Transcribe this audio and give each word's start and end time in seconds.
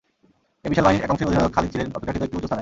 এ 0.65 0.67
বিশাল 0.71 0.85
বাহিনীর 0.85 1.05
একাংশের 1.07 1.27
অধিনায়ক 1.27 1.53
খালিদ 1.55 1.71
ছিলেন 1.73 1.87
অপেক্ষাকৃত 1.97 2.23
একটি 2.25 2.37
উঁচু 2.37 2.47
স্থানে। 2.47 2.59